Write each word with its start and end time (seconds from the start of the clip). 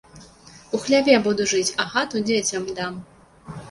У 0.77 0.79
хляве 0.85 1.15
буду 1.29 1.49
жыць, 1.53 1.71
а 1.83 1.89
хату 1.95 2.27
дзецям 2.31 2.71
дам! 2.77 3.03